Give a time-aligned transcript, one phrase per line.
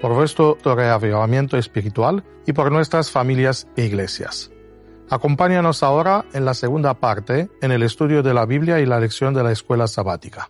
[0.00, 4.50] por vuestro reavivamiento espiritual y por nuestras familias e iglesias.
[5.10, 9.34] Acompáñanos ahora en la segunda parte, en el estudio de la Biblia y la lección
[9.34, 10.48] de la escuela sabática.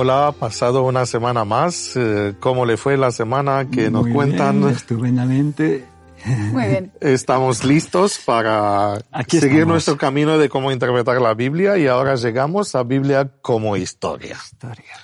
[0.00, 1.96] Hola, pasado una semana más.
[1.96, 4.68] Eh, ¿Cómo le fue la semana que nos cuentan?
[4.68, 5.88] estupendamente.
[6.24, 6.92] Muy bien.
[7.00, 12.84] Estamos listos para seguir nuestro camino de cómo interpretar la Biblia y ahora llegamos a
[12.84, 14.36] Biblia como historia.
[14.36, 14.94] Historia.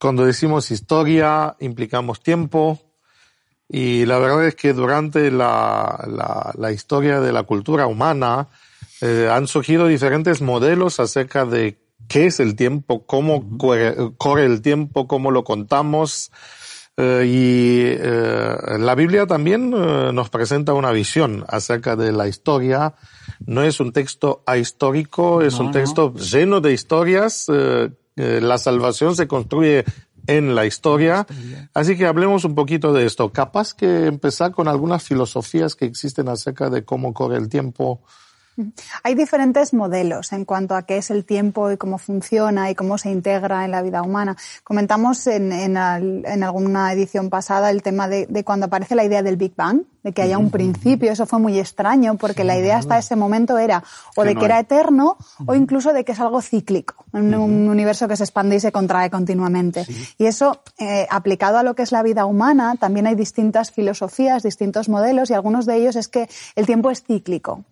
[0.00, 2.80] Cuando decimos historia, implicamos tiempo
[3.68, 8.48] y la verdad es que durante la, la, la historia de la cultura humana
[9.00, 15.06] eh, han surgido diferentes modelos acerca de qué es el tiempo, cómo corre, el tiempo,
[15.06, 16.30] cómo lo contamos.
[16.96, 22.94] Eh, y eh, la Biblia también eh, nos presenta una visión acerca de la historia.
[23.46, 27.46] No es un texto ahistórico, es un texto lleno de historias.
[28.16, 29.84] la salvación se construye
[30.26, 31.26] en la historia.
[31.74, 33.32] Así que hablemos un poquito de esto.
[33.32, 38.02] Capaz que empezar con algunas filosofías que existen acerca de cómo corre el tiempo
[39.02, 42.98] hay diferentes modelos en cuanto a qué es el tiempo y cómo funciona y cómo
[42.98, 44.36] se integra en la vida humana.
[44.64, 49.82] Comentamos en, alguna edición pasada el tema de, cuando aparece la idea del Big Bang,
[50.02, 51.12] de que haya un principio.
[51.12, 53.82] Eso fue muy extraño porque la idea hasta ese momento era
[54.16, 55.16] o de que era eterno
[55.46, 58.72] o incluso de que es algo cíclico, en un universo que se expande y se
[58.72, 59.86] contrae continuamente.
[60.18, 64.42] Y eso, eh, aplicado a lo que es la vida humana, también hay distintas filosofías,
[64.42, 67.64] distintos modelos y algunos de ellos es que el tiempo es cíclico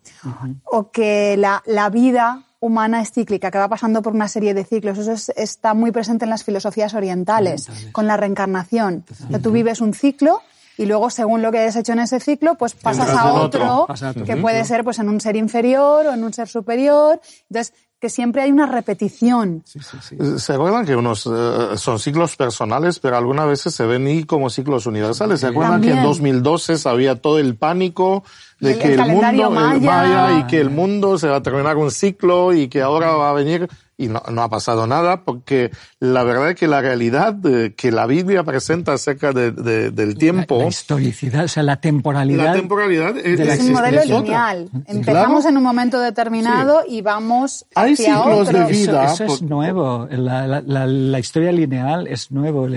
[0.78, 4.64] o que la, la vida humana es cíclica, que va pasando por una serie de
[4.64, 4.96] ciclos.
[4.98, 9.04] Eso está muy presente en las filosofías orientales, con la reencarnación.
[9.30, 10.40] que tú vives un ciclo
[10.76, 13.88] y luego según lo que hayas hecho en ese ciclo, pues pasas a otro,
[14.24, 17.20] que puede ser pues en un ser inferior o en un ser superior.
[17.50, 19.64] Entonces, que siempre hay una repetición.
[19.64, 24.50] ¿Se acuerdan que unos eh, son ciclos personales, pero algunas veces se ven y como
[24.50, 25.40] ciclos universales?
[25.40, 28.22] ¿Se acuerdan que en 2012 había todo el pánico
[28.60, 30.38] de que el, mundo maya.
[30.38, 33.32] y que el mundo se va a terminar un ciclo y que ahora va a
[33.32, 33.68] venir
[34.00, 37.36] y no, no, ha pasado nada porque la verdad es que la realidad
[37.76, 39.50] que la Biblia presenta acerca de,
[39.90, 40.60] del tiempo...
[40.60, 42.44] La, historicidad, o sea, la temporalidad...
[42.44, 44.70] La temporalidad es, un modelo lineal.
[44.86, 49.12] Empezamos en un momento determinado y vamos Hay ciclos de vida.
[49.12, 50.06] Eso, es nuevo.
[50.12, 52.68] La, la, la, historia lineal es nuevo.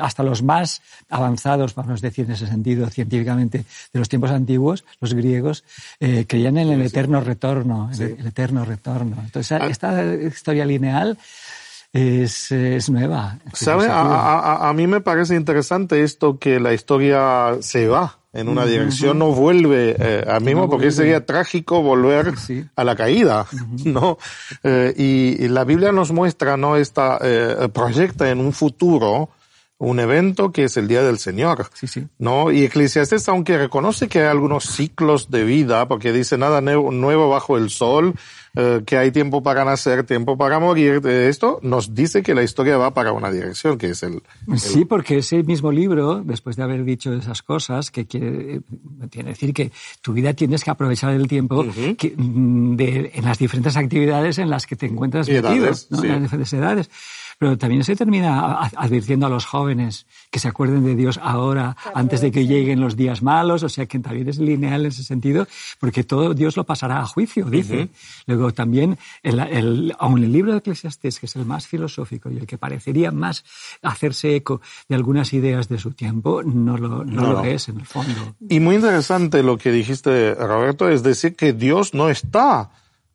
[0.00, 4.84] Hasta los más avanzados, vamos a decir en ese sentido, científicamente, de los tiempos antiguos,
[5.00, 5.64] los griegos,
[5.98, 9.16] eh, creían en el eterno retorno, el, eterno retorno.
[9.24, 9.66] Entonces, ah.
[9.66, 11.18] esta historia lineal
[11.92, 13.38] es, es nueva.
[13.52, 13.86] ¿Sabe?
[13.88, 19.18] A, a, mí me parece interesante esto que la historia se va en una dirección,
[19.18, 22.32] no vuelve eh, al mismo, porque sería trágico volver
[22.76, 23.46] a la caída,
[23.84, 24.18] ¿no?
[24.62, 26.76] Eh, y, la Biblia nos muestra, ¿no?
[26.76, 29.30] Esta, eh, proyecta en un futuro
[29.78, 31.70] un evento que es el Día del Señor.
[31.72, 32.06] Sí, sí.
[32.18, 32.52] ¿No?
[32.52, 37.56] Y Eclesiastes, aunque reconoce que hay algunos ciclos de vida, porque dice nada nuevo, bajo
[37.56, 38.14] el sol,
[38.56, 42.42] eh, que hay tiempo para nacer, tiempo para morir, de esto nos dice que la
[42.42, 44.22] historia va para una dirección, que es el,
[44.56, 48.60] Sí, porque ese mismo libro, después de haber dicho esas cosas, que quiere,
[49.10, 49.70] quiere decir que
[50.02, 54.66] tu vida tienes que aprovechar el tiempo mm, de, en las diferentes actividades en las
[54.66, 56.04] que te encuentras metido, ¿no?
[56.04, 56.90] en las diferentes edades.
[57.40, 62.20] Pero también se termina advirtiendo a los jóvenes que se acuerden de Dios ahora, antes
[62.20, 65.48] de que lleguen los días malos, o sea que también es lineal en ese sentido,
[65.78, 67.88] porque todo Dios lo pasará a juicio, dice.
[68.26, 72.36] Luego también, el, el, aun el libro de Eclesiastes, que es el más filosófico y
[72.36, 73.42] el que parecería más
[73.80, 77.86] hacerse eco de algunas ideas de su tiempo, no lo, no, lo es en el
[77.86, 78.36] fondo.
[78.50, 82.70] Y muy interesante lo que dijiste, Roberto, es decir que Dios no está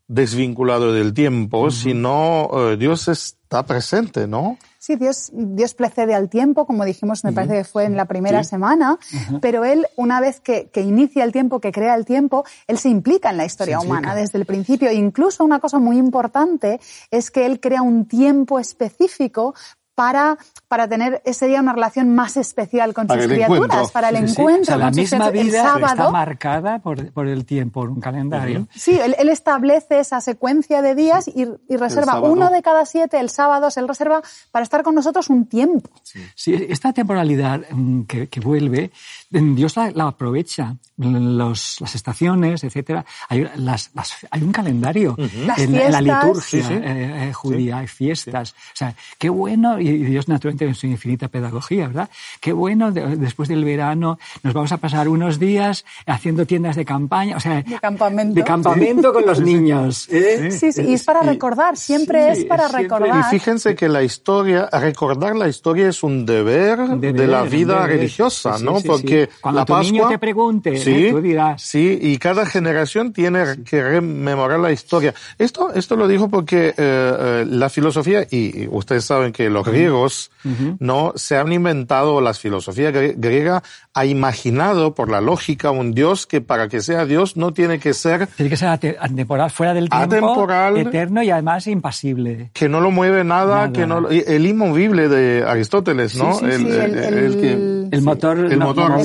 [0.08, 3.08] desvinculado del tiempo, sino eh, Dios
[3.56, 4.58] está presente, ¿no?
[4.80, 8.44] Sí, Dios, Dios precede al tiempo, como dijimos, me parece que fue en la primera
[8.44, 9.00] semana,
[9.42, 12.90] pero Él, una vez que, que, inicia el tiempo, que crea el tiempo, Él se
[12.90, 14.92] implica en la historia humana desde el principio.
[14.92, 16.80] Incluso una cosa muy importante
[17.10, 19.56] es que Él crea un tiempo específico
[19.96, 20.38] para,
[20.68, 24.78] para tener ese día una relación más especial con sus criaturas, para el encuentro.
[24.78, 28.68] la misma vida está marcada por, por, el tiempo, por un calendario.
[28.76, 33.30] Sí, él, establece esa secuencia de días y, y reserva uno de cada siete, el
[33.30, 34.22] sábado, él reserva
[34.52, 35.90] para estar con nosotros un tiempo.
[36.36, 38.92] Sí, esta temporalidad mm, que, que vuelve,
[39.32, 40.76] mm, Dios la, la aprovecha.
[40.98, 43.06] Los, las estaciones, etcétera.
[43.28, 43.92] Hay, las,
[44.32, 48.52] hay un calendario en, la liturgia eh, eh, judía, hay fiestas.
[48.52, 52.10] O sea, qué bueno y Dios naturalmente en su infinita pedagogía, ¿verdad?
[52.40, 57.38] Qué bueno, después del verano nos vamos a pasar unos días haciendo tiendas de campaña,
[57.38, 60.08] o sea, de campamento, de campamento con los niños.
[60.10, 60.52] ¿eh?
[60.52, 63.20] Sí, sí, y es para recordar, siempre es para recordar.
[63.20, 68.58] Y fíjense que la historia, recordar la historia es un deber, de la vida religiosa,
[68.60, 68.80] ¿no?
[68.82, 71.12] Porque cuando la tu niño te pregunte, ¿eh?
[71.12, 71.62] tú dirás.
[71.62, 75.14] Sí, y cada generación tiene que rememorar la historia.
[75.38, 80.32] Esto, esto lo dijo porque eh, la filosofía, y ustedes saben que los griegos
[80.80, 83.64] no se han inventado las filosofías griega
[83.94, 87.94] ha imaginado por la lógica un Dios que para que sea Dios no tiene que
[87.94, 92.52] ser tiene que ser atemporal fuera del tiempo atemporal, eterno y además impasible.
[92.54, 98.02] Que no lo mueve nada, que no el inmovible de Aristóteles no el, el, el,
[98.02, 99.02] motor el motor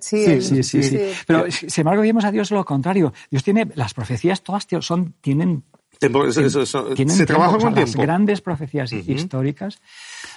[0.00, 3.12] sí, sí, sí, sí, pero sin embargo vemos a Dios lo contrario.
[3.30, 5.64] Dios tiene las profecías todas son tienen
[5.98, 9.80] se trabaja con Las grandes profecías históricas.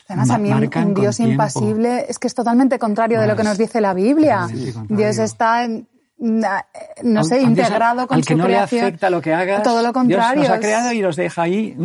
[0.08, 3.58] Además, a mí un, Dios impasible es que es totalmente contrario de lo que nos
[3.58, 4.48] dice la Biblia.
[4.88, 5.68] Dios está
[6.20, 9.64] no sé, integrado con al que no le afecta lo que hagas.
[9.64, 10.42] Todo lo contrario.
[10.42, 11.78] Dios nos ha creado y nos deja ahí.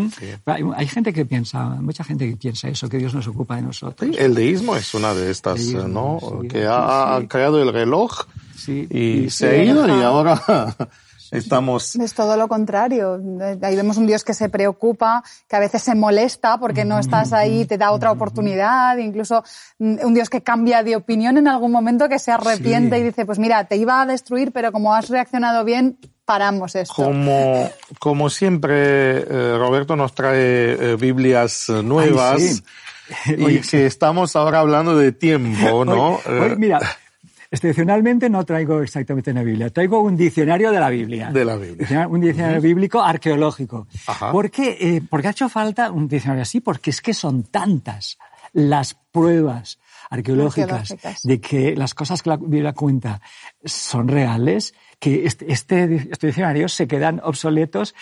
[0.47, 4.11] Hay, gente que piensa, mucha gente que piensa eso, que Dios nos ocupa de nosotros.
[4.19, 6.19] el deísmo es una de estas, ¿no?
[6.49, 8.27] que ha, creado el reloj
[8.67, 10.41] y, se ha ido y ahora
[11.35, 11.97] Estamos...
[11.97, 13.21] Es todo lo contrario.
[13.63, 17.33] Ahí vemos un Dios que se preocupa, que a veces se molesta porque no estás
[17.33, 19.43] ahí, te da otra oportunidad, incluso
[19.79, 23.27] mm, un Dios que cambia de opinión en algún momento, que se arrepiente y dice,
[23.27, 26.95] pues mira, te iba a destruir, pero como has reaccionado bien, paramos esto.
[26.95, 32.63] Como, como siempre, eh, Roberto nos trae eh, Biblias nuevas.
[33.27, 36.21] y que estamos ahora hablando de tiempo, ¿no?
[36.57, 36.81] mira,
[37.51, 41.31] Excepcionalmente no traigo exactamente una Biblia, traigo un diccionario de la Biblia.
[41.31, 42.09] De la Biblia.
[42.09, 43.87] Un diccionario bíblico arqueológico.
[44.33, 44.77] ¿Por qué?
[44.81, 48.19] Eh, porque ha hecho falta un diccionario así, porque es que son tantas
[48.53, 49.79] las pruebas
[50.11, 50.95] arqueológicas,
[51.25, 53.21] de que las cosas que la Biblia cuenta
[53.65, 57.95] son reales, que este, este, este diccionario se quedan obsoletos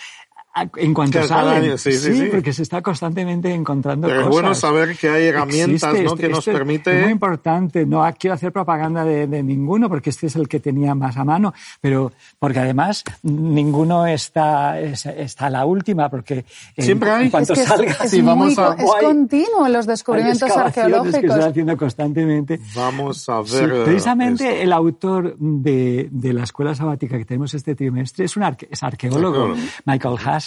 [0.55, 1.77] en cuanto salen.
[1.77, 4.29] sí, sí, sí, porque se está constantemente encontrando Pero cosas.
[4.29, 6.15] es bueno saber que hay herramientas ¿no?
[6.15, 6.95] que nos permite...
[6.95, 10.59] Es muy importante, no quiero hacer propaganda de, de, ninguno porque este es el que
[10.59, 16.45] tenía más a mano, pero porque además ninguno está, está a la última porque
[16.77, 17.25] Siempre hay.
[17.25, 17.91] en cuanto es que salga...
[18.03, 21.19] Es, es, vamos a, es continuo los descubrimientos arqueológicos.
[21.19, 22.59] que se están haciendo constantemente.
[22.75, 23.85] Vamos a ver...
[23.85, 28.67] precisamente el autor de, de, la escuela sabática que tenemos este trimestre es un arque,
[28.69, 29.55] es arqueólogo,
[29.85, 30.42] Michael Haas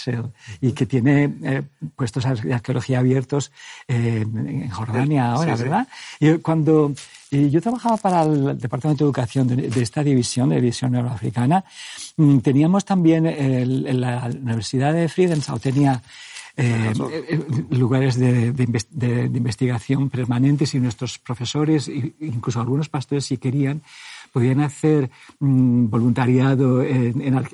[0.61, 1.63] y que tiene eh,
[1.95, 3.51] puestos de arqueología abiertos
[3.87, 5.87] eh, en Jordania ahora, ¿verdad?
[6.19, 6.93] Y cuando
[7.31, 11.63] yo trabajaba para el Departamento de Educación de, esta división, de división euroafricana,
[12.15, 16.01] mm, teníamos también en la Universidad de Friedensau tenía
[16.59, 16.91] eh,
[17.69, 18.47] lugares de,
[19.35, 23.83] investigación permanentes y nuestros profesores, incluso algunos pastores, si querían,
[24.33, 27.45] podían hacer mm, voluntariado en, en,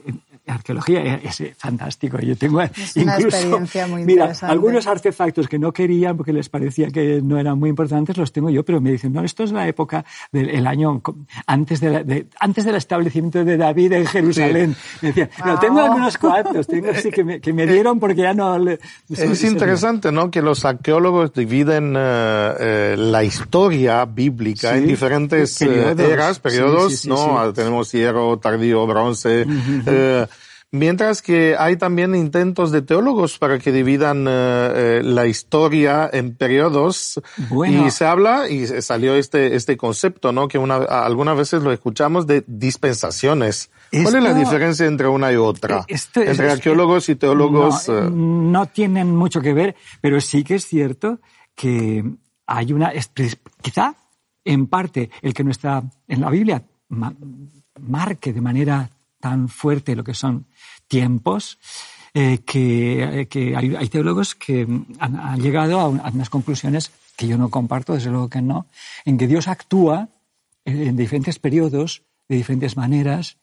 [0.48, 2.20] arqueología es fantástico.
[2.20, 6.50] Yo tengo es una incluso, experiencia muy mira, algunos artefactos que no querían porque les
[6.50, 9.52] parecía que no eran muy importantes los tengo yo, pero me dicen, no, esto es
[9.52, 11.02] la época del año
[11.48, 14.76] antes, de, antes del establecimiento de David en Jerusalén.
[15.02, 18.34] Me decían, no, tengo algunos cuantos, tengo así que me, que me dieron porque ya
[18.34, 18.58] no...
[18.58, 20.30] Le, es interesante, ¿no?
[20.30, 27.52] Que los arqueólogos dividen eh, eh, la historia bíblica en diferentes eh, eras, periodos, ¿no?
[27.54, 29.46] Tenemos hierro, tardío, bronce,
[30.76, 36.36] Mientras que hay también intentos de teólogos para que dividan eh, eh, la historia en
[36.36, 37.22] periodos.
[37.68, 40.48] Y se habla, y salió este, este concepto, ¿no?
[40.48, 43.70] Que una, algunas veces lo escuchamos de dispensaciones.
[43.92, 45.86] ¿Cuál es la diferencia entre una y otra?
[45.88, 47.88] Eh, entre arqueólogos y teólogos.
[47.88, 51.20] No, no, tienen mucho que ver, pero sí que es cierto
[51.54, 52.04] que
[52.48, 52.92] hay una,
[53.62, 53.94] quizá
[54.44, 56.64] en parte el que nuestra, en la Biblia
[57.80, 58.90] marque de manera
[59.24, 60.48] tan fuerte lo que son
[60.90, 61.58] tiempos,
[62.14, 64.68] eh, que, que hay, teólogos que
[65.00, 68.68] han, han llegado a, unas conclusiones que yo no comparto, desde luego que no,
[69.06, 70.10] en que Dios actúa
[70.66, 73.38] en, en diferentes periodos de diferentes maneras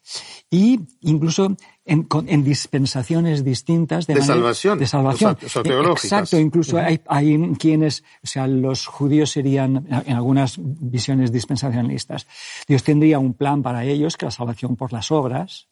[0.51, 4.79] y incluso en, dispensaciones distintas de, salvación.
[4.79, 5.37] De salvación.
[5.41, 12.27] Exacto, incluso hay, hay, quienes, o sea, los judíos serían en algunas visiones dispensacionalistas.
[12.67, 15.69] Dios tendría un plan para ellos, que la salvación por las obras,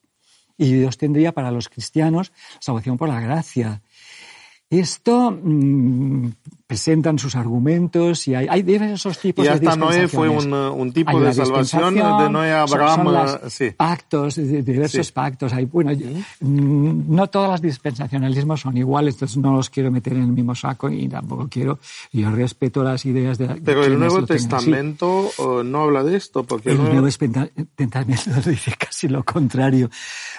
[0.57, 3.81] y Dios tendría para los cristianos salvación por la gracia.
[4.71, 6.31] Esto mm,
[6.69, 11.19] presentan sus argumentos y hay, hay diversos tipos y hasta Noé fue un, un tipo
[11.19, 13.39] de salvación de Noé a Abraham.
[13.49, 13.71] sí.
[13.71, 15.55] Pactos, diversos pactos.
[15.55, 20.25] Hay, bueno, mm, no todos los dispensacionalismos son iguales, entonces no los quiero meter en
[20.25, 21.79] el mismo saco y tampoco quiero.
[22.13, 23.47] Yo respeto las ideas de.
[23.65, 25.31] Pero el Nuevo Testamento
[25.65, 27.55] no habla de esto, porque el Nuevo Testamento
[28.47, 29.89] dice casi lo contrario,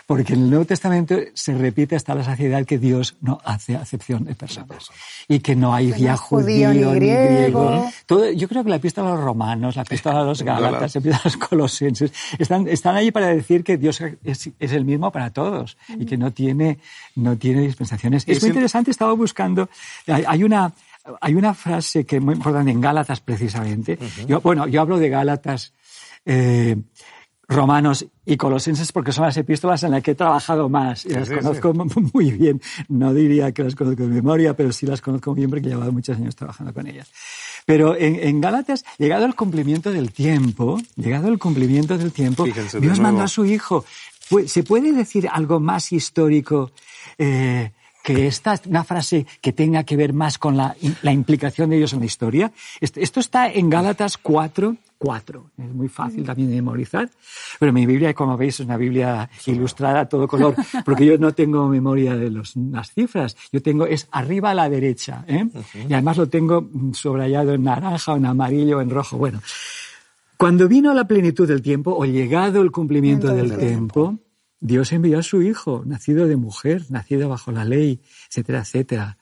[0.06, 4.26] porque en el Nuevo Testamento se repite hasta la saciedad que Dios no hace acepción
[4.26, 4.90] de personas
[5.28, 7.90] y que no hay ya judío, ni griego.
[8.06, 11.00] Todo, yo creo que la epístola a los romanos, la epístola a los gálatas, la
[11.00, 15.12] epístola a los colosenses, están, están ahí para decir que Dios es, es el mismo
[15.12, 16.80] para todos y que no tiene,
[17.16, 18.24] no tiene dispensaciones.
[18.28, 19.70] Es muy interesante, estaba buscando,
[20.08, 20.74] hay, una,
[21.22, 23.98] hay una frase que es muy importante en Gálatas precisamente.
[24.28, 25.74] yo, bueno, yo hablo de Gálatas,
[26.26, 26.76] eh,
[27.50, 31.30] Romanos y Colosenses porque son las epístolas en las que he trabajado más y las
[31.30, 31.74] conozco
[32.14, 32.62] muy bien.
[32.88, 35.92] No diría que las conozco de memoria, pero sí las conozco bien porque he llevado
[35.92, 37.12] muchos años trabajando con ellas.
[37.66, 42.46] Pero en, en Gálatas, llegado el cumplimiento del tiempo, llegado el cumplimiento del tiempo,
[42.80, 43.84] Dios mandó a su Hijo.
[44.46, 46.72] ¿Se puede decir algo más histórico
[47.18, 47.72] eh,
[48.04, 51.94] que esta, una frase que tenga que ver más con la, la implicación de Dios
[51.94, 52.52] en la historia?
[52.80, 55.50] Esto está en Gálatas 4, cuatro.
[55.58, 57.10] Es muy fácil también de memorizar.
[57.58, 60.54] Pero mi Biblia, como veis, es una Biblia ilustrada a todo color,
[60.86, 63.36] porque yo no tengo memoria de los, las cifras.
[63.52, 65.24] Yo tengo, es arriba a la derecha.
[65.28, 65.48] ¿eh?
[65.88, 69.18] Y además lo tengo subrayado en naranja, en amarillo, en rojo.
[69.18, 69.42] Bueno,
[70.38, 74.20] cuando vino la plenitud del tiempo, o llegado el cumplimiento del tiempo,
[74.60, 79.18] Dios envió a su Hijo, nacido de mujer, nacido bajo la ley, etcétera, etcétera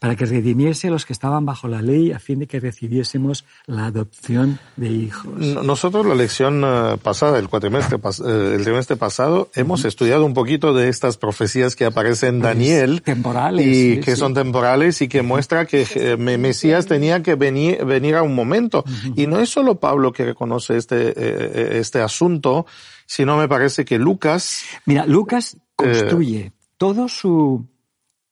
[0.00, 3.44] para que redimiese a los que estaban bajo la ley a fin de que recibiésemos
[3.66, 5.34] la adopción de hijos.
[5.38, 10.74] Nosotros la lección eh, pasada, el cuatrimestre, eh, el trimestre pasado, hemos estudiado un poquito
[10.74, 13.02] de estas profecías que aparecen en pues, Daniel.
[13.02, 13.66] Temporales.
[13.66, 18.22] Y que son temporales y que muestra que eh, Mesías tenía que venir, venir a
[18.22, 18.84] un momento.
[19.16, 22.66] Y no es solo Pablo que reconoce este, este asunto,
[23.06, 24.62] sino me parece que Lucas.
[24.86, 27.66] Mira, Lucas construye todo su,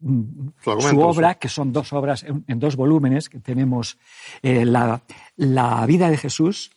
[0.01, 3.99] su obra, que son dos obras en, dos volúmenes, que tenemos
[4.43, 5.03] eh, la,
[5.37, 6.71] la, vida de Jesús,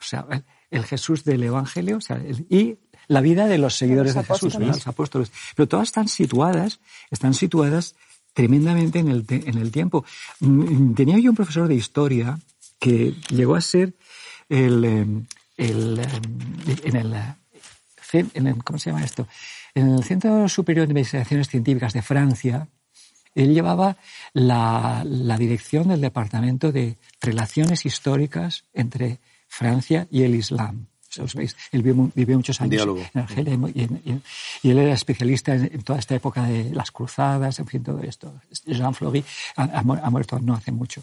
[0.00, 0.26] o sea,
[0.70, 4.86] el, Jesús del Evangelio, o sea, y la vida de los seguidores de Jesús, los
[4.86, 5.32] apóstoles.
[5.56, 6.80] Pero todas están situadas,
[7.10, 7.94] están situadas
[8.32, 10.04] tremendamente en el, en el tiempo.
[10.40, 12.38] Mm, tenía yo un profesor de historia
[12.78, 13.94] que llegó a ser
[14.48, 15.26] el, em,
[15.56, 16.22] el, em,
[16.84, 17.14] en el,
[18.34, 19.26] en el, ¿cómo se llama esto?
[19.74, 22.68] En el Centro Superior de Investigaciones Científicas de Francia,
[23.34, 23.96] él llevaba
[24.32, 25.04] la,
[25.38, 30.86] dirección del Departamento de Relaciones Históricas entre Francia y el Islam.
[31.72, 33.58] él vivió, muchos años en Argelia
[34.62, 38.34] y, él era especialista en, toda esta época de las cruzadas, en fin, todo esto.
[38.66, 39.24] Jean Fleury
[39.56, 41.02] ha, muerto no hace mucho.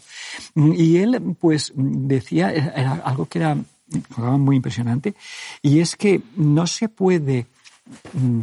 [0.54, 3.56] Y él, pues, decía, era algo que era
[4.16, 5.14] muy impresionante,
[5.62, 7.46] y es que no se puede
[8.12, 8.40] mm,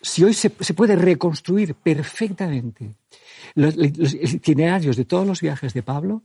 [0.00, 2.94] si hoy se, puede reconstruir perfectamente
[3.54, 6.22] los, itinerarios de todos los viajes de Pablo,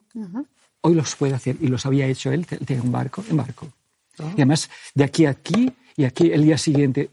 [0.81, 3.67] hoy los puede hacer y los había hecho él, tiene un barco, en barco.
[4.19, 4.29] Ah.
[4.29, 7.09] Y además, de aquí a aquí y aquí el día siguiente,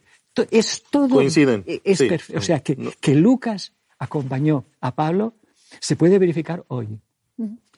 [0.50, 1.08] es todo.
[1.08, 1.64] Coinciden.
[1.66, 2.00] Es
[2.34, 5.34] O sea, que, que Lucas acompañó a Pablo
[5.78, 6.88] se puede verificar hoy.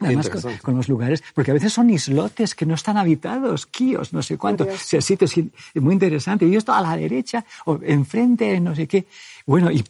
[0.04, 0.30] Además,
[0.62, 4.38] con, los lugares, porque a veces son islotes que no están habitados, quíos, no sé
[4.38, 5.35] cuántos, o sea, sitios
[5.75, 6.49] muy interesantes.
[6.49, 9.06] Y esto a la derecha, o enfrente, no sé qué.
[9.47, 9.82] Bueno, y,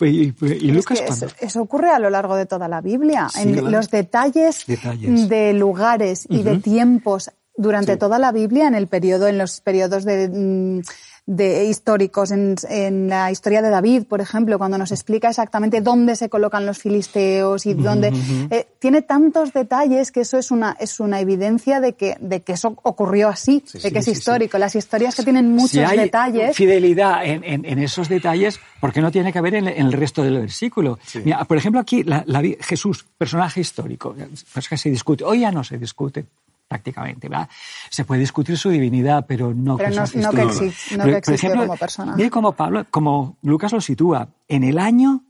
[0.72, 1.02] Lucas.
[1.40, 3.28] eso, ocurre a lo largo de toda la Biblia.
[3.36, 9.28] en los detalles, de lugares y de tiempos durante toda la Biblia, en el periodo,
[9.28, 10.28] en los periodos de.
[10.28, 10.80] Mm,
[11.24, 16.16] de históricos en, en, la historia de David, por ejemplo, cuando nos explica exactamente dónde
[16.16, 18.12] se colocan los filisteos y dónde
[18.50, 22.54] eh, tiene tantos detalles que eso es una es una evidencia de que de que
[22.54, 24.58] eso ocurrió así, de que es histórico.
[24.58, 26.56] Las historias que tienen muchos si hay detalles.
[26.56, 30.24] Fidelidad en, en, en, esos detalles, ¿por qué no tiene que haber en, el resto
[30.24, 30.98] del versículo?
[31.24, 34.14] Mira, por ejemplo, aquí la, la, Jesús, personaje histórico,
[34.52, 36.26] pues que se discute, hoy ya no se discute
[36.72, 37.28] prácticamente.
[37.28, 37.48] ¿verdad?
[37.90, 41.50] Se puede discutir su divinidad, pero no, pero no, no que, existe, no que existe
[41.50, 42.16] como persona.
[42.16, 45.24] Mire como Pablo, como Lucas lo sitúa, en el año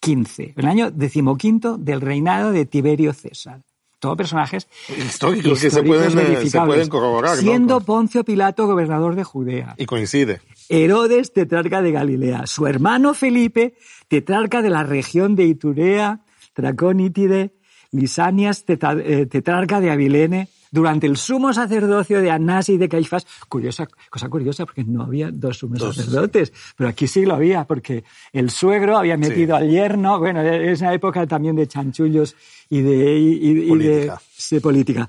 [0.00, 3.62] 15, el año decimoquinto del reinado de Tiberio César.
[4.00, 7.36] todo personajes históricos, que se pueden, eh, se pueden corroborar.
[7.36, 9.74] Siendo Poncio Pilato gobernador de Judea.
[9.78, 10.40] Y coincide.
[10.68, 12.46] Herodes, tetrarca de Galilea.
[12.46, 13.74] Su hermano Felipe,
[14.08, 16.24] tetrarca de la región de Iturea,
[16.54, 17.54] Traconítide,
[17.92, 23.26] Lisanias, eh, tetrarca de Abilene durante el sumo sacerdocio de Anás y de Caifás.
[23.48, 28.04] Curiosa, cosa curiosa, porque no había dos sumos sacerdotes, pero aquí sí lo había, porque
[28.32, 30.18] el suegro había metido al yerno.
[30.18, 32.36] Bueno, es una época también de chanchullos
[32.68, 35.08] y de, y, de política.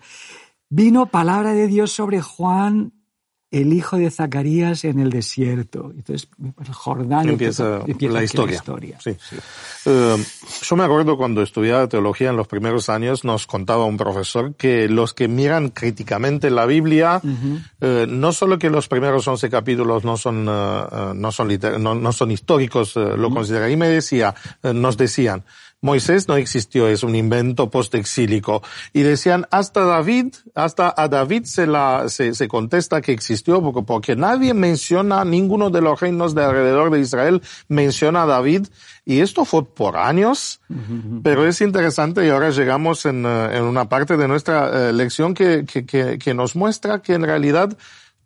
[0.69, 2.93] Vino palabra de Dios sobre Juan
[3.51, 5.91] el hijo de Zacarías en el desierto.
[5.95, 8.61] Entonces, el Jordán empieza, la historia.
[9.85, 10.17] Eh,
[10.61, 14.87] yo me acuerdo cuando estudiaba teología en los primeros años, nos contaba un profesor que
[14.87, 17.21] los que miran críticamente la Biblia,
[17.81, 22.31] eh, no solo que los primeros 11 capítulos no son, uh, no, son no, son
[22.31, 23.69] históricos, lo considera.
[23.69, 25.43] Y me decía, nos decían,
[25.81, 28.61] Moisés no existió, es un invento postexílico.
[28.91, 33.81] Y decían, hasta David, hasta a David se, la, se, se contesta que existió, porque,
[33.83, 38.67] porque, nadie menciona, ninguno de los reinos de alrededor de Israel menciona a David.
[39.05, 40.61] Y esto fue por años,
[41.23, 45.33] pero es interesante y ahora llegamos en, eh, en una parte de nuestra eh, lección
[45.33, 47.75] que, que, que, que nos muestra que en realidad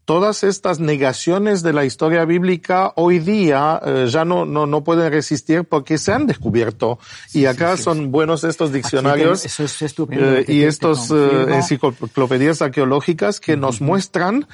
[0.05, 5.12] todas estas negaciones de la historia bíblica hoy día eh, ya no, no, no, pueden
[5.12, 7.00] resistir porque se han descubierto.
[7.33, 14.48] y acá son buenos estos diccionarios eh, y estos eh, enciclopedias arqueológicas que nos muestran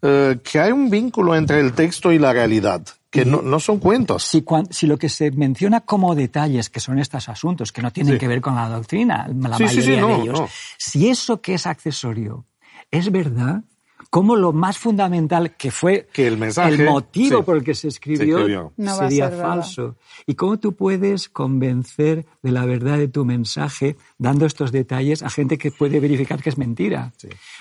[0.00, 4.24] que hay un vínculo entre el texto y la realidad que no, no, son cuentos.
[4.24, 8.18] Si, si, lo que se menciona como detalles, que son estos asuntos, que no tienen
[8.18, 12.46] que ver con la doctrina, la mayoría de ellos, si eso que es accesorio
[12.90, 13.62] es verdad,
[14.12, 18.70] como lo más fundamental que fue que el, mensaje, motivo por el que se escribió,
[18.76, 19.96] sería falso.
[20.26, 25.30] Y cómo tú puedes convencer de la verdad de tu mensaje dando estos detalles a
[25.30, 27.14] gente que puede verificar que es mentira.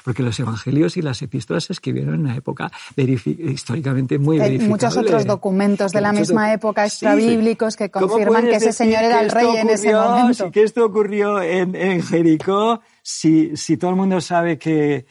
[0.04, 4.98] Porque los evangelios y las epístolas se escribieron en una época históricamente muy Hay muchos
[4.98, 9.56] otros documentos de la misma época extrabíblicos que confirman que ese señor era el rey
[9.56, 10.52] en ese momento.
[10.52, 15.06] Que esto ocurrió en, en Jericó si, si todo el mundo sabe que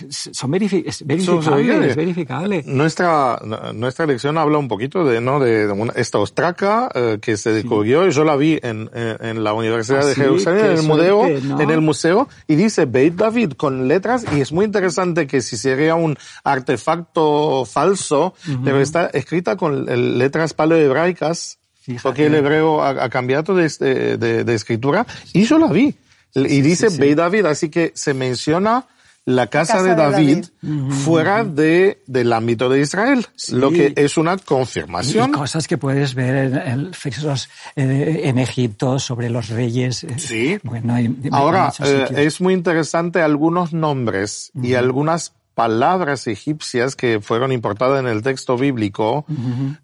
[0.00, 2.62] son verificables, es verificable.
[2.66, 3.40] Nuestra,
[3.72, 5.38] nuestra lección habla un poquito de, ¿no?
[5.38, 10.12] de, esta ostraca eh, que se descubrió, yo la vi en, en, la Universidad de
[10.12, 14.40] ah, Jerusalén, en el, museo, en el museo, y dice Beit David con letras, y
[14.40, 19.86] es muy interesante que si sería un artefacto falso, pero está escrita con
[20.18, 21.58] letras paleohebraicas,
[22.02, 23.68] porque el hebreo ha, cambiado de,
[24.18, 25.94] de, de escritura, y yo la vi.
[26.36, 28.86] Y dice sí, David, así que se menciona
[29.26, 30.44] la casa, de David,
[31.04, 35.30] fuera de, del ámbito de Israel, lo que es una confirmación.
[35.30, 36.92] Y cosas que puedes ver en,
[37.74, 40.04] en, en Egipto sobre los reyes.
[40.04, 40.58] Eh, sí.
[40.62, 40.94] Bueno,
[41.32, 48.06] Ahora, eh, es muy interesante algunos nombres y algunas palabras egipcias que fueron importadas en
[48.06, 49.24] el texto bíblico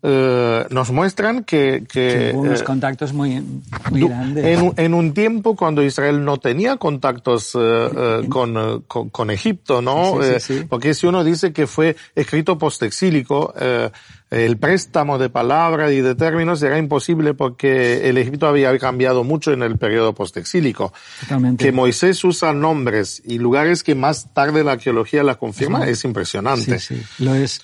[0.02, 3.42] eh, nos muestran que, que unos eh, contactos muy,
[3.90, 4.44] muy grandes.
[4.44, 10.18] En, en, un tiempo cuando Israel no tenía contactos eh, con, con, Egipto, ¿no?
[10.68, 13.54] porque si uno dice que fue escrito postexílico,
[14.32, 19.52] el préstamo de palabras y de términos era imposible porque el Egipto había cambiado mucho
[19.52, 20.92] en el periodo postexílico.
[21.20, 21.62] Totalmente.
[21.62, 26.78] Que Moisés usa nombres y lugares que más tarde la arqueología la confirma es impresionante.
[26.78, 27.60] Sí, sí, lo es.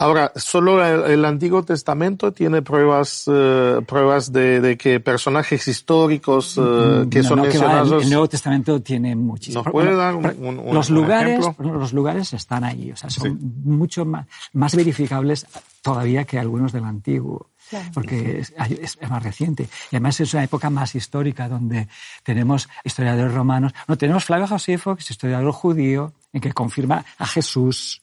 [0.00, 7.06] Ahora, solo el, Antiguo Testamento tiene pruebas, eh, pruebas de, de, que personajes históricos eh,
[7.10, 8.04] que son mencionados.
[8.04, 9.66] el, Nuevo Testamento tiene muchísimos.
[9.66, 14.26] ¿Nos puede dar un, los lugares, los lugares están ahí, o sea, son mucho más,
[14.54, 15.46] más verificables
[15.82, 17.49] todavía que algunos del Antiguo.
[17.92, 19.68] Porque es, más reciente.
[19.90, 21.88] Y además es una época más histórica donde
[22.22, 23.72] tenemos historiadores romanos.
[23.86, 28.02] No, tenemos Flavio Josefo, que es historiador judío, en que confirma a Jesús,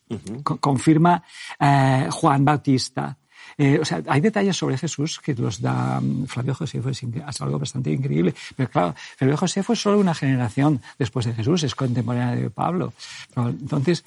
[0.60, 1.24] confirma
[1.60, 3.18] eh, Juan Bautista.
[3.58, 7.04] Eh, o sea, hay detalles sobre Jesús que los da mm, Flavio Josefo, es,
[7.42, 8.36] algo bastante increíble.
[8.56, 12.94] Pero claro, Flavio Josefo es solo una generación después de Jesús, es contemporáneo de Pablo.
[13.36, 14.06] entonces,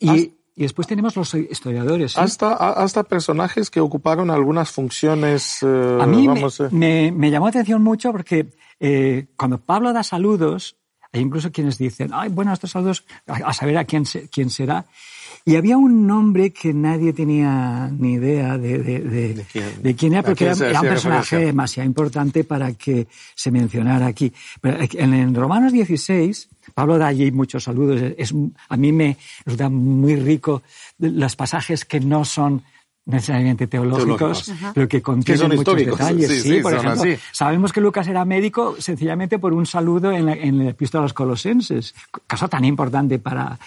[0.00, 2.18] y, y después tenemos los historiadores.
[2.18, 5.62] Hasta, hasta personajes que ocuparon algunas funciones.
[5.62, 6.28] Eh, a mí
[6.70, 10.76] me, me, llamó atención mucho porque eh, cuando Pablo da saludos,
[11.12, 14.86] hay incluso quienes dicen, ay, bueno, estos saludos, a, saber a quién, quién será.
[15.44, 19.00] Y había un nombre que nadie tenía ni idea de, de,
[19.82, 24.32] de, quién, era, porque era, un personaje demasiado importante para que se mencionara aquí.
[24.60, 28.00] Pero en, en Romanos 16, Pablo da allí muchos saludos.
[28.16, 28.34] Es,
[28.68, 30.62] a mí me resulta muy rico
[30.98, 32.62] los pasajes que no son
[33.04, 36.42] necesariamente teológicos, pero que contienen muchos detalles.
[36.42, 41.02] Sí, por ejemplo, sabemos que Lucas era médico sencillamente por un saludo en, el epístola
[41.02, 41.94] a los colosenses,
[42.26, 43.58] caso tan importante para,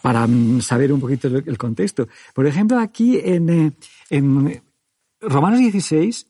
[0.00, 2.08] para mm, saber un poquito el contexto.
[2.32, 3.72] Por ejemplo, aquí en, eh,
[4.08, 4.62] en
[5.20, 6.26] Romanos 16,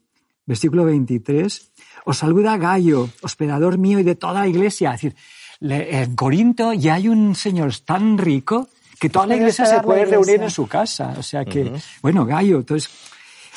[0.47, 1.71] versículo 23,
[2.07, 4.95] os saluda Gallo, hospedador mío y de toda la iglesia.
[4.95, 5.17] Es decir,
[5.61, 10.43] en Corinto ya hay un señor tan rico que toda la iglesia se puede reunir
[10.43, 11.15] en su casa.
[11.19, 12.91] O sea que, bueno, Gallo, entonces,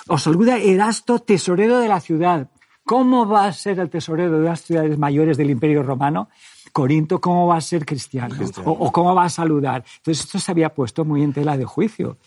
[0.08, 2.50] os saluda Erasto, tesorero de la ciudad.
[2.84, 6.30] ¿Cómo va a ser el tesorero de las ciudades mayores del Imperio Romano?
[6.72, 8.36] Corinto, ¿cómo va a ser cristiano?
[8.66, 9.84] O, cómo va a saludar?
[9.98, 12.18] Entonces, esto se había puesto muy en tela de juicio.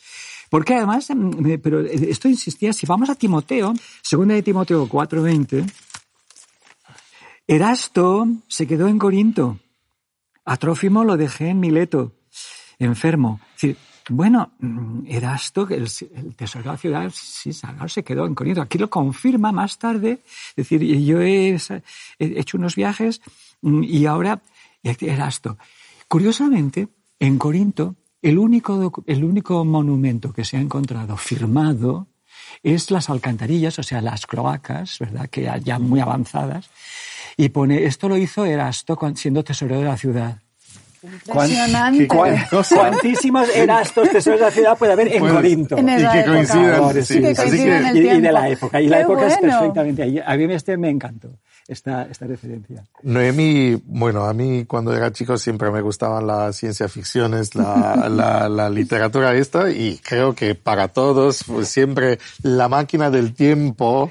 [0.50, 5.66] Porque además, mm, pero esto insistía, si vamos a Timoteo, segunda de Timoteo 4.20,
[7.52, 9.58] Erasto se quedó en Corinto,
[10.46, 12.14] a Trófimo lo dejé en Mileto,
[12.78, 13.40] enfermo.
[14.08, 18.62] bueno, mm, Erasto, el, el la ciudad, sí, se quedó en Corinto.
[18.62, 20.22] Aquí lo confirma más tarde.
[20.24, 21.60] Es decir, yo he,
[22.18, 23.20] hecho unos viajes
[23.60, 24.40] mm, y ahora
[24.82, 25.58] Erasto.
[26.08, 26.88] Curiosamente,
[27.20, 32.06] en Corinto, el único, el único monumento que se ha encontrado firmado
[32.62, 35.28] es las alcantarillas, o sea, las cloacas, ¿verdad?
[35.28, 36.70] Que ya muy avanzadas.
[37.36, 40.36] Y pone, esto lo hizo Erasto siendo tesorero de la ciudad.
[41.02, 42.06] Impresionante.
[42.06, 45.76] ¿Cuántísimos Erastos tesoros de la ciudad puede haber en Corinto?
[45.76, 47.04] En y que coincidan.
[47.04, 48.80] Sí, y, de la época.
[48.80, 50.20] Y la época es perfectamente ahí.
[50.24, 51.30] A mí este me encantó
[51.68, 52.84] esta, esta referencia.
[53.02, 58.48] Noemí, bueno, a mí cuando era chico siempre me gustaban las ciencia ficciones, la, la,
[58.48, 64.10] la, literatura esta, y creo que para todos, pues siempre la máquina del tiempo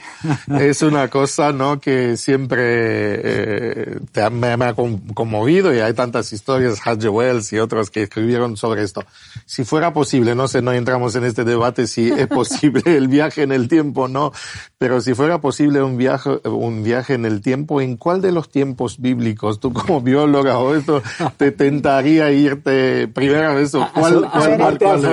[0.60, 1.80] es una cosa, ¿no?
[1.80, 7.10] Que siempre eh, te, me, me, ha conmovido y hay tantas historias, H.
[7.10, 9.04] Wells y otros que escribieron sobre esto.
[9.46, 13.44] Si fuera posible, no sé, no entramos en este debate si es posible el viaje
[13.44, 14.32] en el tiempo, no,
[14.78, 18.50] pero si fuera posible un viaje, un viaje en el tiempo, ¿en cuál de los
[18.50, 21.02] tiempos bíblicos, tú como bióloga o esto,
[21.38, 23.88] te tentaría irte primero a eso?
[23.94, 25.06] ¿Cuál, cuál, cuál, cuál,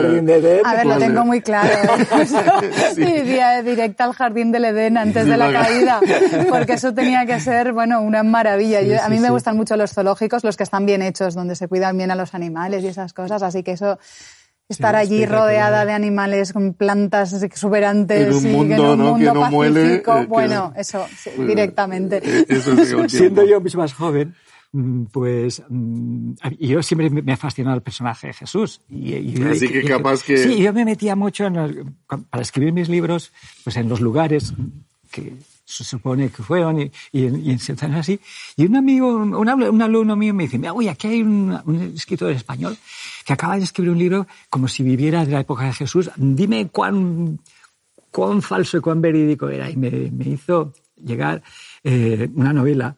[0.64, 1.74] A ver, lo tengo muy claro.
[2.94, 3.02] sí.
[3.02, 6.00] Iría directa al jardín del Edén antes de la caída,
[6.48, 8.82] porque eso tenía que ser, bueno, una maravilla.
[8.82, 11.68] Yo, a mí me gustan mucho los zoológicos, los que están bien hechos, donde se
[11.68, 13.98] cuidan bien a los animales y esas cosas, así que eso
[14.68, 19.34] estar allí rodeada de animales con plantas exuberantes en un mundo, y en un mundo
[19.34, 20.26] no pacífico.
[20.26, 21.06] bueno, eso,
[21.38, 22.20] directamente.
[22.22, 24.34] Eh, Siendo yo mucho más joven,
[24.72, 28.82] mm, pues mm, yo siempre me ha fascinado el personaje de Jesús.
[28.90, 30.36] Y, Así que capaz que...
[30.36, 31.96] Sí, yo me metía mucho en
[32.30, 33.32] para escribir mis libros,
[33.64, 34.52] pues en los lugares
[35.10, 35.32] que
[35.68, 38.18] se supone que fueron y, y, y en así.
[38.56, 42.32] Y un amigo, un, un, alumno mío me dice, oye, aquí hay un, un escritor
[42.32, 42.78] español
[43.28, 46.10] que acaba de escribir un libro como si viviera de la época de Jesús.
[46.16, 47.38] Dime cuán,
[48.10, 49.68] cuán falso y cuán verídico era.
[49.68, 51.42] Y me, me hizo llegar
[51.84, 52.96] eh, una novela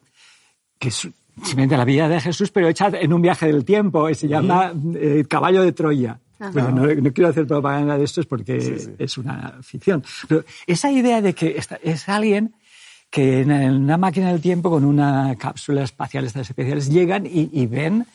[0.79, 1.09] que es
[1.43, 4.71] simplemente la vida de Jesús, pero hecha en un viaje del tiempo, y se llama
[4.95, 6.17] eh, Caballo de Troya.
[6.39, 10.01] Bueno, no, no, quiero hacer propaganda de esto porque es una ficción.
[10.29, 12.55] Pero esa idea de que es alguien
[13.09, 17.65] que en una máquina del tiempo con una cápsula espacial estas especiales llegan y, y
[17.65, 18.05] ven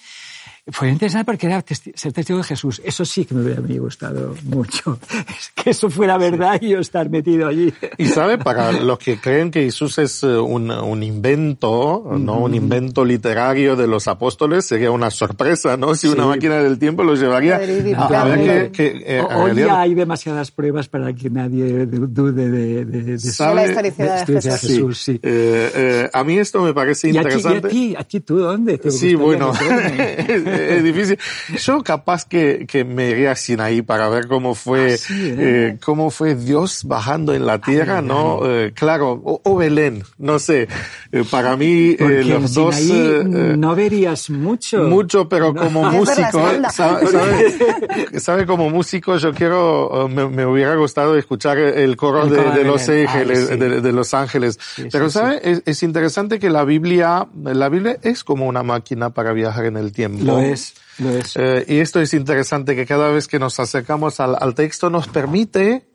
[0.69, 2.83] fue interesante porque era ser testigo de Jesús.
[2.85, 4.99] Eso sí que me hubiera gustado mucho.
[5.55, 7.73] que eso fuera verdad y yo estar metido allí.
[7.99, 12.39] Y sabe, para los que creen que Jesús es eh, un, un invento, ¿no?
[12.41, 15.95] Un invento literario de los apóstoles, sería una sorpresa, ¿no?
[15.95, 20.51] Si una máquina del tiempo los llevaría a ver que, eh, Hoy ya hay demasiadas
[20.51, 24.99] pruebas para que nadie dude de, de, de, la historicidad de, Jesús.
[24.99, 25.21] Sí.
[25.23, 27.73] Eh, eh, a mí esto me parece interesante.
[27.73, 28.21] ¿Y a ti?
[28.21, 28.81] tú dónde?
[28.91, 29.53] sí, bueno.
[30.57, 31.19] es difícil.
[31.59, 36.11] Yo capaz que, que me iría sin ahí para ver cómo fue, ah, eh, cómo
[36.11, 38.41] fue Dios bajando en la tierra, ¿no?
[38.45, 40.69] Eh, claro, o, Belén, no sé.
[41.13, 42.81] Eh, para mí, los dos...
[42.81, 44.85] no verías mucho.
[44.85, 46.43] Mucho, pero como músico,
[46.73, 47.07] ¿sabe,
[48.19, 53.49] sabe, Como músico yo quiero, me, me, hubiera gustado escuchar el coro, de, los ángeles,
[53.59, 54.59] de, los ángeles.
[54.91, 55.41] pero, ¿sabe?
[55.43, 59.77] Es, es, interesante que la Biblia, la Biblia es como una máquina para viajar en
[59.77, 60.25] el tiempo.
[60.99, 65.87] Eh, y esto es interesante que cada vez que nos acercamos al, texto nos permite,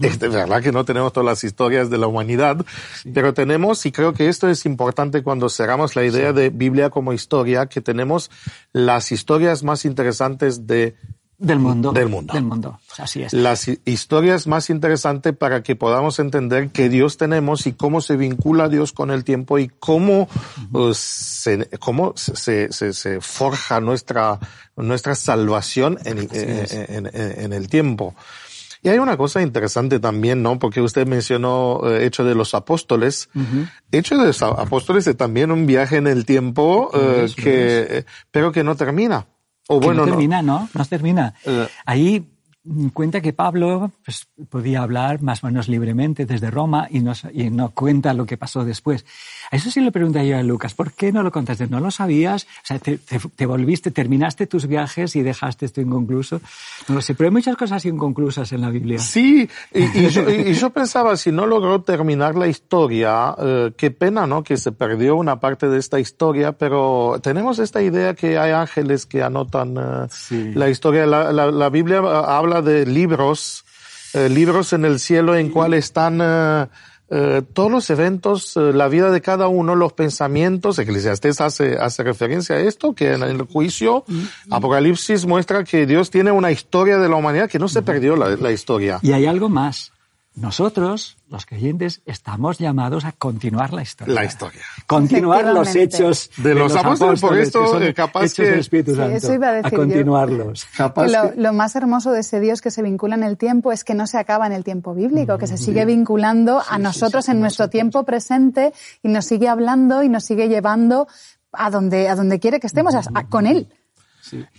[0.00, 2.64] es verdad que no tenemos todas las historias de la humanidad,
[3.14, 7.12] pero tenemos, y creo que esto es importante cuando cerramos la idea de Biblia como
[7.12, 8.30] historia, que tenemos
[8.72, 10.96] las historias más interesantes de
[11.38, 11.92] del mundo.
[11.92, 12.34] Del mundo.
[12.34, 12.80] Del mundo.
[12.98, 13.32] Así es.
[13.32, 18.68] Las historias más interesantes para que podamos entender qué Dios tenemos y cómo se vincula
[18.68, 20.28] Dios con el tiempo y cómo,
[20.72, 24.40] uh se, cómo se, se, se, forja nuestra,
[24.76, 28.16] nuestra salvación en, en, en, en, el tiempo.
[28.82, 30.58] Y hay una cosa interesante también, ¿no?
[30.58, 33.28] Porque usted mencionó eh, Hecho de los Apóstoles.
[33.92, 38.64] Hecho de los Apóstoles es también un viaje en el tiempo, eh, que, pero que
[38.64, 39.26] no termina.
[39.70, 40.68] O bueno, no termina, ¿no?
[40.74, 41.34] No, termina.
[41.44, 41.68] Eh.
[41.84, 42.26] Ahí
[42.92, 47.50] cuenta que Pablo pues, podía hablar más o menos libremente desde Roma y no, y
[47.50, 49.04] no cuenta lo que pasó después.
[49.50, 51.66] A eso sí le pregunté yo a Lucas, ¿por qué no lo contaste?
[51.66, 52.44] ¿No lo sabías?
[52.44, 56.40] O sea, te, te, volviste, terminaste tus viajes y dejaste esto inconcluso.
[56.88, 58.98] No lo sé, pero hay muchas cosas inconclusas en la Biblia.
[58.98, 60.08] Sí, y,
[60.52, 64.42] yo, pensaba, si no logró terminar la historia, eh, qué pena, ¿no?
[64.42, 69.06] Que se perdió una parte de esta historia, pero tenemos esta idea que hay ángeles
[69.06, 69.76] que anotan
[70.30, 71.06] eh, la historia.
[71.06, 73.64] La, la, la, Biblia habla de libros,
[74.14, 76.20] eh, libros en el cielo en cual están
[77.10, 82.02] eh, todos los eventos, eh, la vida de cada uno, los pensamientos, Eclesiastés hace, hace
[82.02, 84.04] referencia a esto, que en el juicio,
[84.50, 88.36] Apocalipsis muestra que Dios tiene una historia de la humanidad que no se perdió la,
[88.36, 88.98] la historia.
[89.00, 89.92] Y hay algo más.
[90.34, 94.14] Nosotros, los creyentes, estamos llamados a continuar la historia.
[94.14, 94.62] La historia.
[94.86, 98.58] Continuar los hechos de los, apóstoles, por esto eh, capaz que...
[98.60, 100.66] Espíritu Santo, eso iba a, decir a continuarlos.
[101.36, 104.06] lo, más hermoso de ese Dios que se vincula en el tiempo es que no
[104.06, 108.04] se acaba en el tiempo bíblico, que se sigue vinculando a nosotros en nuestro tiempo
[108.04, 111.08] presente y nos sigue hablando y nos sigue llevando
[111.52, 112.94] a donde, a donde quiere que estemos,
[113.28, 113.68] con Él.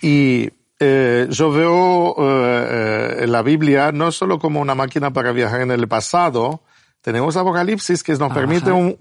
[0.01, 5.61] Y eh, yo veo eh, eh, la Biblia no solo como una máquina para viajar
[5.61, 6.61] en el pasado,
[7.01, 8.95] tenemos Apocalipsis que nos permite un,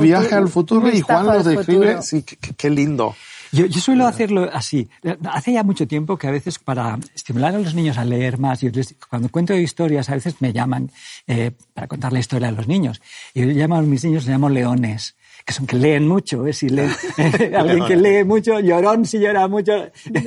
[0.00, 2.24] viaje al futuro y Juan lo describe, sí,
[2.56, 3.14] qué, lindo.
[3.52, 4.88] Yo, yo, suelo hacerlo así.
[5.30, 8.60] Hace ya mucho tiempo que a veces para estimular a los niños a leer más,
[8.62, 8.70] yo
[9.10, 10.90] cuando cuento historias a veces me llaman
[11.26, 13.02] eh, para contar la historia a los niños.
[13.34, 16.52] Y yo llamo a mis niños, les llamo leones que son que leen mucho, ¿eh?
[16.52, 16.90] si leen,
[17.56, 19.72] alguien que lee mucho, llorón si llora mucho.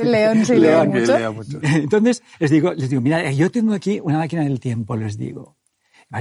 [0.03, 1.17] León si lee mucho.
[1.63, 5.55] Entonces les digo, les digo, mira, yo tengo aquí una máquina del tiempo, les digo.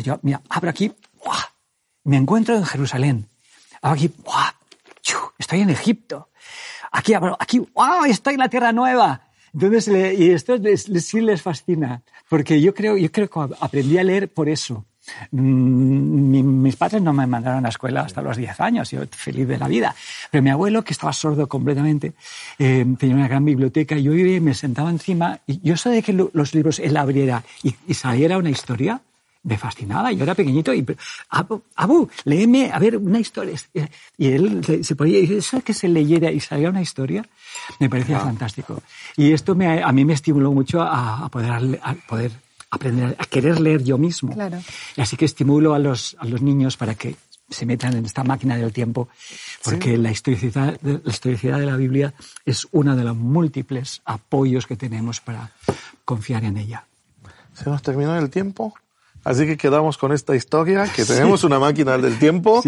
[0.02, 0.92] Yo, mira, abro aquí,
[2.04, 3.28] me encuentro en Jerusalén.
[3.80, 4.10] Abro aquí,
[5.38, 6.30] estoy en Egipto.
[6.96, 9.22] Aquí abro, aquí, wow, estoy en la Tierra Nueva.
[9.52, 10.56] Entonces, y esto
[11.00, 14.84] sí les fascina, porque yo creo, yo creo que aprendí a leer por eso
[15.30, 19.46] Mm, mis padres no me mandaron a la escuela hasta los 10 años, yo feliz
[19.46, 19.94] de la vida.
[20.30, 22.14] Pero mi abuelo, que estaba sordo completamente,
[22.58, 26.54] eh, tenía una gran biblioteca y yo me sentaba encima y yo sabía que los
[26.54, 29.00] libros él abriera y, saliera una historia,
[29.44, 30.10] me fascinaba.
[30.12, 30.84] Yo era pequeñito y,
[31.28, 33.56] Abu, Abu, léeme, a ver, una historia.
[34.18, 37.24] Y él se podía, eso que se leyera y saliera una historia,
[37.78, 38.82] me parecía fantástico.
[39.16, 42.32] Y esto me, a mí me estimuló mucho a, poder, a poder
[42.70, 44.32] aprender a querer leer yo mismo.
[44.32, 44.60] Claro.
[44.96, 47.14] Y así que estimulo a los, a los niños para que
[47.48, 49.08] se metan en esta máquina del tiempo,
[49.62, 54.76] porque la, historicidad, la historicidad de la Biblia es uno de los múltiples apoyos que
[54.76, 55.52] tenemos para
[56.04, 56.86] confiar en ella.
[57.52, 58.74] Se nos terminó el tiempo.
[59.24, 62.62] Así que quedamos con esta historia, que tenemos una máquina del tiempo,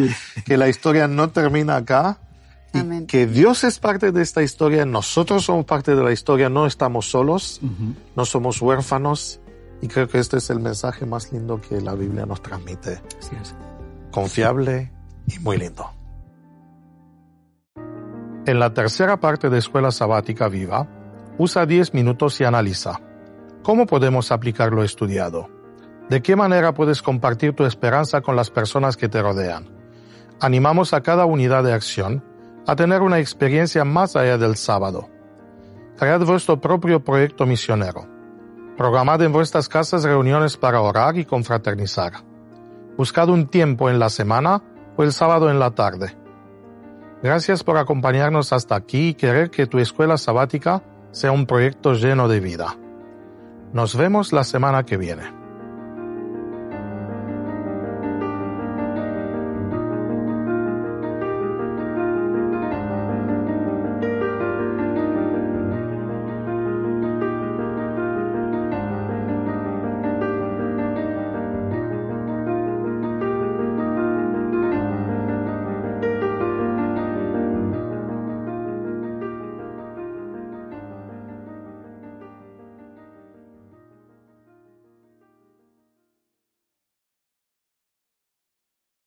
[0.45, 2.19] que la historia no termina acá,
[2.73, 6.67] y que Dios es parte de esta historia, nosotros somos parte de la historia, no
[6.67, 7.61] estamos solos,
[8.17, 9.41] no somos huérfanos,
[9.83, 13.01] y creo que este es el mensaje más lindo que la Biblia nos transmite.
[14.11, 14.91] Confiable
[15.27, 15.91] y muy lindo.
[18.47, 20.89] En la tercera parte de Escuela Sabática Viva,
[21.37, 23.01] usa 10 minutos y analiza.
[23.63, 25.56] ¿Cómo podemos aplicar lo estudiado?
[26.09, 29.69] ¿De qué manera puedes compartir tu esperanza con las personas que te rodean?
[30.41, 32.25] Animamos a cada unidad de acción
[32.67, 35.09] a tener una experiencia más allá del sábado.
[35.99, 38.17] Cread vuestro propio proyecto misionero
[38.77, 42.13] Programad en vuestras casas reuniones para orar y confraternizar.
[42.99, 44.63] Buscad un tiempo en la semana
[44.97, 46.15] o el sábado en la tarde.
[47.23, 52.29] Gracias por acompañarnos hasta aquí y querer que tu escuela sabática sea un proyecto lleno
[52.29, 52.77] de vida.
[53.73, 55.36] Nos vemos la semana que viene.